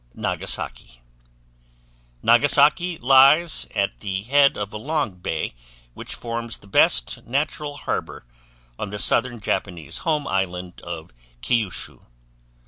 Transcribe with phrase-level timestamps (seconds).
[0.15, 0.99] Nagasaki
[2.23, 5.53] Nagasaki lies at the head of a long bay
[5.93, 8.25] which forms the best natural harbor
[8.79, 11.11] on the southern Japanese home island of
[11.43, 12.03] Kyushu.